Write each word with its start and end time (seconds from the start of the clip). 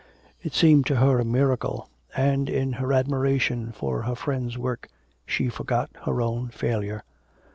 It 0.41 0.55
seemed 0.55 0.87
to 0.87 0.95
her 0.95 1.19
a 1.19 1.23
miracle, 1.23 1.87
and, 2.15 2.49
in 2.49 2.73
her 2.81 2.91
admiration 2.91 3.71
for 3.71 4.01
her 4.01 4.15
friend's 4.15 4.57
work, 4.57 4.87
she 5.27 5.47
forgot 5.47 5.91
her 6.05 6.23
own 6.23 6.47
failure. 6.49 7.03